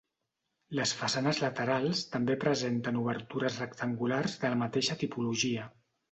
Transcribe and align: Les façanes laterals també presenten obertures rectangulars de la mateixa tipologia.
Les 0.77 0.91
façanes 0.99 1.41
laterals 1.41 1.99
també 2.15 2.35
presenten 2.43 2.97
obertures 3.01 3.59
rectangulars 3.65 4.39
de 4.45 4.51
la 4.55 4.59
mateixa 4.63 4.97
tipologia. 5.03 5.67